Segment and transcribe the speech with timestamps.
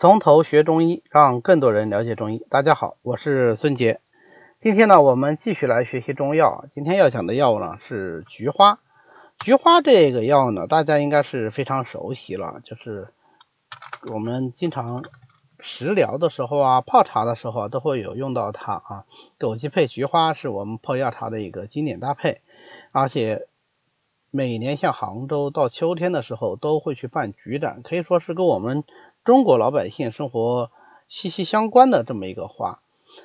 [0.00, 2.42] 从头学中医，让更多人了解中医。
[2.48, 4.00] 大家好，我是孙杰。
[4.58, 6.64] 今天呢，我们继续来学习中药。
[6.70, 8.80] 今天要讲的药物呢是菊花。
[9.40, 13.08] 菊花这个药呢，大家应该是非常熟悉了，就是
[14.10, 15.04] 我们经常
[15.58, 19.04] 食疗的时候啊，泡茶的时候都会有用到它啊。
[19.38, 22.40] 枸杞配菊花是我们泡药茶的一个经典搭配，
[22.92, 23.46] 而且
[24.30, 28.82] 每年像杭州到秋天的时候都会去办菊展，可以说是跟我们。
[29.24, 30.70] 中国老百姓生活
[31.08, 32.80] 息息相关的这么一个花，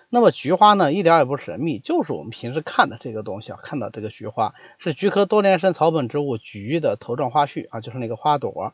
[0.09, 8.73] 那么菊花呢，一点也不神秘，就是我们平时看的这个东西啊，看到这个菊花是菊科多年生草本植物菊的头状花序啊，就是那个花朵。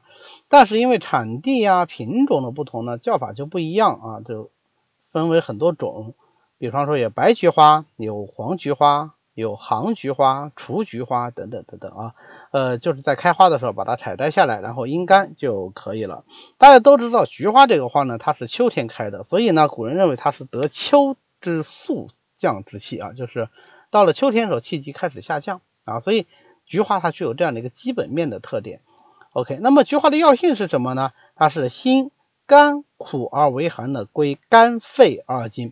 [0.50, 4.50] 但是因为产地呀、品种的不同呢，叫法就不一样啊，就
[5.12, 6.16] 分为很多种。
[6.58, 9.14] 比方说有白菊花，有黄菊花。
[9.34, 12.16] 有杭菊花、雏菊花等等等等啊，
[12.52, 16.26] 呃，就是在开花的时候把它采摘下来，然后阴干就可以了。
[16.58, 23.48] 大家都知道菊花这个花呢，它是秋天开的，所以呢，古人认为它是得秋之肃降之气啊，就是
[23.90, 26.28] 到了秋天的时候气机开始下降啊，所以
[26.66, 28.82] 菊花它具有这样的一个基本面的特点。
[29.34, 31.14] OK，那么菊花的药性是什么呢？
[31.36, 32.12] 它是辛、
[32.46, 35.72] 甘、苦而为寒的，归肝、肺二经。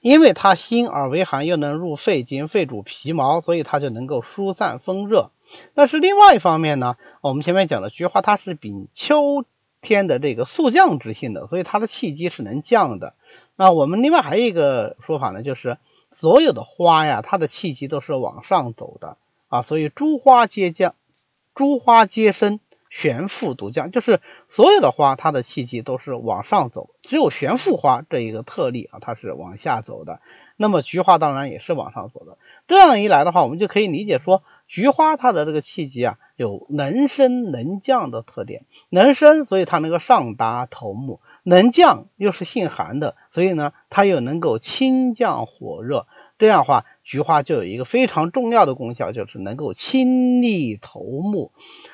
[0.00, 5.30] 因为它辛而为寒，又能入肺经，肺主皮毛，所以它就能够疏散风热。
[5.74, 9.44] 但是另外一方面呢，我们前面讲的菊花，它是秉秋
[9.80, 13.14] 天的这个速降之性的，所以它的气机是能降的。
[13.56, 15.78] 那我们另外还有一个说法呢，就是
[16.12, 19.16] 所有的花呀，它的气机都是往上走的
[19.48, 20.94] 啊，所以诸花皆降，
[21.54, 22.60] 诸花皆生。
[22.90, 30.20] 玄复独降，就是所有的花，它的气机都是往上走，只有玄复花这一个特例啊，它是往下走的。
[30.56, 32.36] 那么菊花当然也是往上走的。
[32.66, 38.64] 这样一来的话，我们就可以理解说，菊花它的这个气机啊，有能升能降的特点。
[38.88, 46.08] 能升，所以它能够上达头目；能降，又是性寒的，所以呢，它又能够清降火热。
[46.38, 51.52] 这样的话，菊花就有一个非常重要的功效，就是能够清利头目。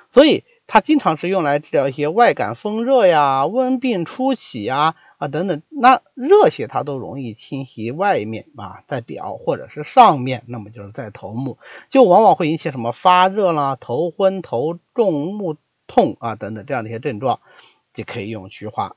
[0.08, 0.44] 所以。
[0.66, 5.62] 它经常是用来治疗一些外感风热呀、温病初起呀啊等等。
[5.68, 11.58] 那热邪它都容易侵袭外面啊，在表或者是上面，那么就是在头目，
[11.90, 17.40] 就往往会引起什么发热啦、头昏、头重、目痛啊等等这样的一些症状，
[17.92, 18.96] 就可以用菊花。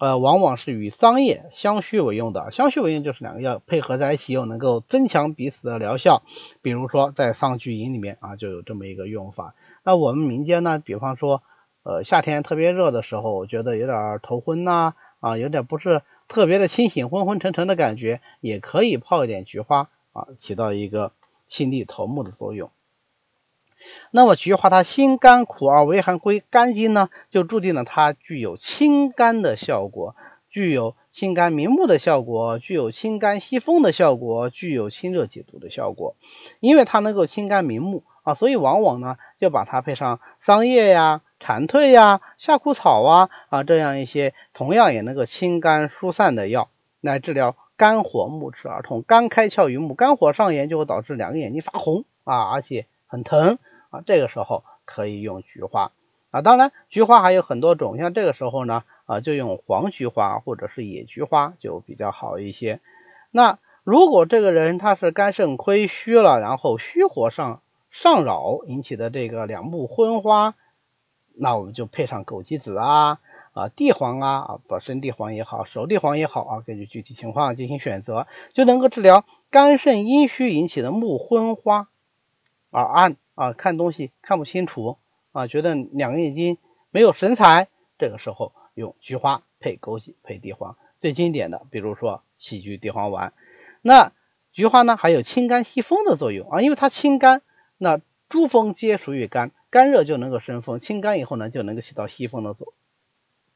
[0.00, 2.50] 呃，往往是与桑叶、相须为用的。
[2.52, 6.22] 相须为用就是两个药配合在一起，又能够增强彼此的疗效。
[6.62, 9.54] 比如说在桑菊饮里面啊，就有这么一个用法。
[9.84, 11.42] 那我们民间呢，比方说，
[11.82, 21.12] 呃，夏天特别热的时候，觉得有点头昏呐，啊，有点不是特别的清醒，昏昏沉沉的感觉，也可以泡一点菊花啊，起到一个
[21.46, 22.70] 清利头目的作用。
[24.10, 30.16] 那么菊花它辛甘苦而为寒，归肝经呢，就注定了它具有清肝的效果，
[30.50, 36.16] 具有清肝明目的效果，具有清肝息风的效果，具有清热解毒的效果。
[36.58, 46.68] 因为它能够清肝明目啊，所以往往呢就把它配上桑叶呀、蝉蜕呀、夏枯草啊啊这样一些同样也能够清肝疏散的药
[47.00, 53.58] 来治疗肝火目赤而痛、肝开窍于目、肝火上炎就会导致两个眼睛发红啊，而且很疼。
[53.90, 55.92] 啊，这个时候可以用菊花
[56.30, 62.80] 啊，当然菊花还有很多种，像这个时候呢，啊就用黄菊花或者是野菊花就比较好一些。
[63.32, 70.54] 那如果这个人他是肝肾亏虚了，然后虚火上上扰引起的这个两目昏花，
[71.34, 73.18] 那我们就配上枸杞子啊
[73.52, 81.88] 啊地黄啊啊，不生地黄也好，熟地黄也好啊，根据具体情况进行选择，就能够治疗肝肾阴虚引起的目昏花
[82.70, 83.16] 啊暗。
[83.40, 84.98] 啊，看东西看不清楚
[85.32, 86.58] 啊，觉得两个眼睛
[86.90, 87.68] 没有神采，
[87.98, 93.32] 这个时候用菊花配枸杞配地黄，最经典的，比如说杞菊地黄丸。
[93.80, 94.12] 那
[94.52, 97.40] 菊花呢，还有清肝息风的作用啊，因为它清肝，
[97.78, 102.74] 那诸风皆属于肝，肝热就能够生风，清肝以后呢，就能够起到息风的作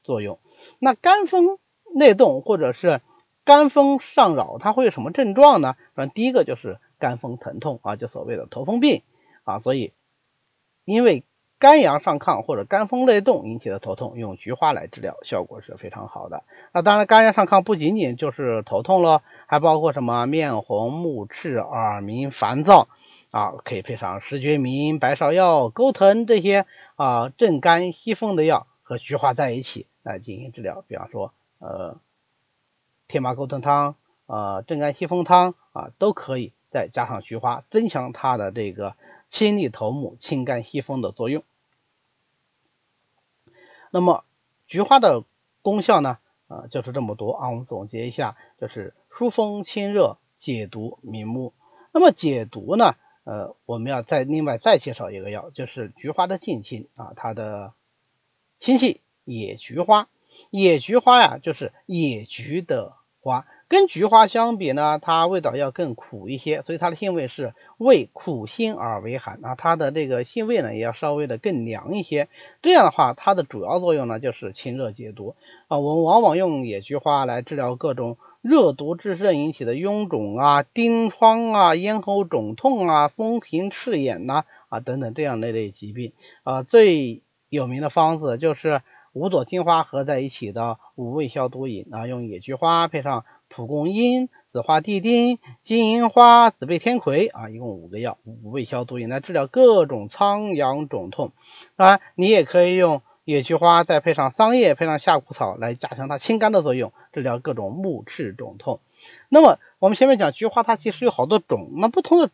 [0.03, 0.39] 作用。
[0.79, 1.59] 那肝风
[1.95, 3.03] 内动或者是
[3.45, 5.77] 肝风上扰，它会有什么症状呢？
[5.93, 9.03] 反正第一个就是肝风疼痛啊，就所谓的头风病。
[9.45, 9.93] 啊，所以
[10.85, 11.23] 因为
[11.59, 16.43] 肝阳上亢或者肝风内动引起的头痛，用菊花来治疗效果是非常好的。
[16.73, 22.89] 那当然，肝阳上亢不仅仅就是头痛了，还包括什么面红、目赤、耳鸣、烦躁
[23.31, 30.85] 啊，可以配上石决明、白芍药、钩藤这些啊镇肝息风的药和菊花在一起来进行治疗。
[30.87, 31.97] 比方说，呃，
[33.09, 33.95] 天麻钩藤汤
[34.27, 38.97] 啊、镇肝息风汤啊，都可以再加上菊花，增强它的这个。
[39.35, 41.43] 清利头目、清肝息风的作用。
[43.91, 44.25] 那么
[44.69, 45.25] 菊花的
[45.61, 47.51] 功效呢，呃，就是这么多啊。
[47.51, 51.53] 我们总结一下，就是疏风清热、解毒明目。
[51.91, 52.95] 那么解毒呢，
[53.25, 57.75] 呃，我们要再另外再介绍一个药，就是菊花的近亲啊，它的
[58.57, 60.09] 亲戚野菊花。
[60.51, 63.49] 野菊花呀，就是野菊的花。
[63.67, 69.55] 跟菊花相比呢，它味道要更苦一些，所以它的性味是味苦辛而微寒啊。
[69.57, 72.29] 它的这个性味呢，也要稍微的更凉一些。
[72.63, 75.35] 这样的话，它的主要作用呢，就是清热解毒
[75.69, 75.79] 啊。
[75.79, 86.13] 我们往往用野菊花来治疗各种热毒炽盛引起的臃肿啊、疔疮啊、咽喉肿痛啊、风行赤眼呐啊等等这样的类疾病
[86.43, 86.63] 啊。
[86.63, 88.83] 最有名的方子就是
[89.15, 93.25] 五朵金花合在一起的五味消毒饮啊，用野菊花配上。
[93.55, 101.31] 蒲公英、紫花地丁、金银花、紫背天葵啊，一共五个药，五味消毒饮来治疗各种苍痒肿痛。
[101.77, 108.81] 当然，你也可以用野菊花，再配上桑叶，配上夏枯草来加强它清肝的作用，治疗各种目赤肿痛。
[109.29, 112.31] 那么我们前面讲菊花，它其实有好多种，那不同的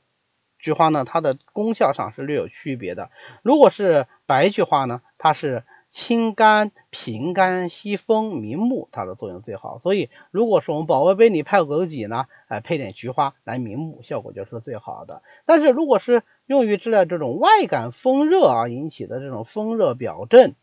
[0.59, 3.11] 菊花呢，它的功效上是略有区别的。
[3.43, 5.65] 如果是白菊花呢，它是。
[5.91, 9.79] 清肝、平肝、息风、明目，它的作用最好。
[9.81, 15.23] 所以，如果说我们保温杯里泡枸杞呢，哎，配点菊花来明目，效果就是最好的。
[15.47, 20.55] 但是，如果是用于治疗这种外感风热啊引起的这种风热表症、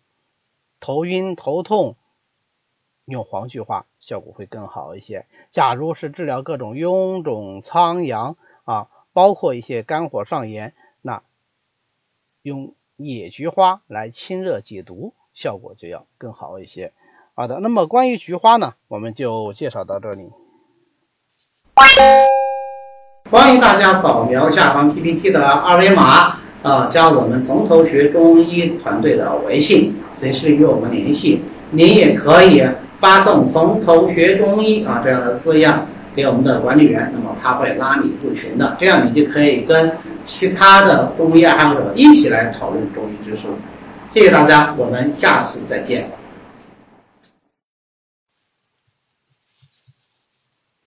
[0.79, 1.97] 头晕头痛，
[3.03, 5.25] 用黄菊花效果会更好一些。
[5.49, 11.21] 假如是治疗各种臃肿、苍阳啊，包括一些肝火上炎，那
[12.41, 15.13] 用野菊花来清热解毒。
[15.33, 16.93] 效果就要更好一些。
[17.35, 20.29] 好的，那么关于菊花呢，我们就介绍到这里。
[23.29, 31.43] 欢迎大家扫描下方 PPT 的二维码，啊，加我们从头学中医团队的微信，随时与我们联系。
[31.69, 32.65] 您也可以
[32.99, 35.85] 发送“从头学中医”啊这样的字样
[36.15, 39.95] 给我们的管理员，那么他会拉你入群的，这样你就可以跟
[40.27, 43.43] 其他的中医爱好者一起来讨论中医知识。
[44.13, 46.11] 谢谢大家，我们下次再见。